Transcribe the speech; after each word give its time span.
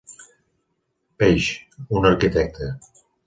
Page, 1.23 1.69
un 1.99 2.07
arquitecte. 2.13 2.71